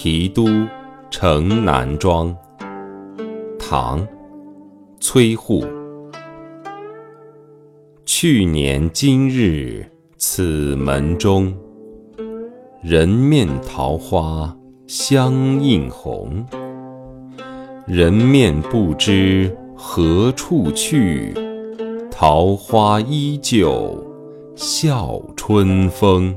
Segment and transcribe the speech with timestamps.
[0.00, 0.46] 提督
[1.10, 2.32] 城南庄。
[3.58, 4.06] 唐
[5.00, 5.64] 崔护
[8.06, 9.84] 去年今日
[10.16, 11.52] 此门中
[12.80, 14.56] 人面桃花
[14.86, 16.46] 相映红。
[17.84, 21.34] 人面不知何处去
[22.08, 24.00] 桃花依旧
[24.54, 26.32] 笑春风。